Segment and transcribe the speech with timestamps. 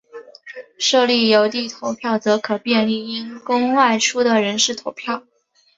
[0.79, 5.21] 设立邮递投票则可便利因公外出的人士投票。